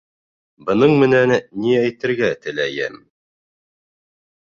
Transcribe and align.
Бының 0.69 0.93
менән 1.01 1.35
ни 1.65 1.77
әйтергә 1.83 2.33
теләйем? 2.47 3.01